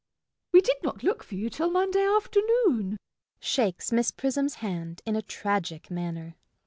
We 0.51 0.61
did 0.61 0.77
not 0.81 1.03
look 1.03 1.21
for 1.23 1.35
you 1.35 1.47
till 1.51 1.69
Monday 1.69 2.03
afternoon. 2.03 2.93
JACK. 3.39 3.39
[Shakes 3.39 3.91
Miss 3.91 4.09
Prism's 4.09 4.55
hand 4.55 5.03
in 5.05 5.15
a 5.15 5.21
tragic 5.21 5.91
manner. 5.91 6.37